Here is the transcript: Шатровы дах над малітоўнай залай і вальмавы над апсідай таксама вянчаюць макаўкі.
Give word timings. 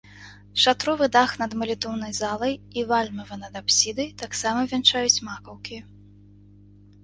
Шатровы 0.61 1.05
дах 1.15 1.33
над 1.41 1.51
малітоўнай 1.63 2.15
залай 2.21 2.55
і 2.83 2.85
вальмавы 2.93 3.35
над 3.43 3.53
апсідай 3.63 4.09
таксама 4.25 4.67
вянчаюць 4.75 5.23
макаўкі. 5.33 5.77